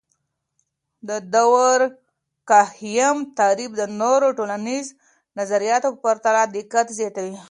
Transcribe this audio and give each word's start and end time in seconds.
د 1.07 1.09
دورکهايم 1.35 3.17
تعریف 3.39 3.71
د 3.77 3.81
نورو 4.01 4.27
ټولنیزو 4.37 4.93
نظریاتو 5.39 5.87
په 5.93 5.99
پرتله 6.05 6.41
دقت 6.57 6.87
زیاتوي. 6.99 7.37